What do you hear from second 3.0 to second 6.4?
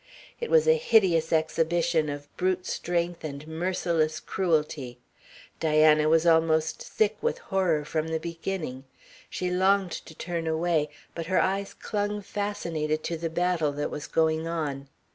and merciless cruelty. Diana was